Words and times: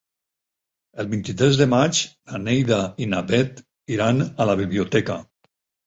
El 1.03 1.09
vint-i-tres 1.11 1.59
de 1.59 1.67
maig 1.75 2.01
na 2.33 2.41
Neida 2.47 2.81
i 3.07 3.11
na 3.15 3.23
Bet 3.31 3.65
iran 3.99 4.27
a 4.43 4.53
la 4.53 4.61
biblioteca. 4.67 5.25